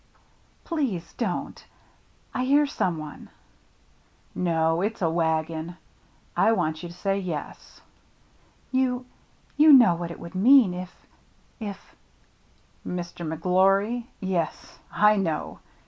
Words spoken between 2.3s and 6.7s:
I hear some one."" No, it's a wagon. I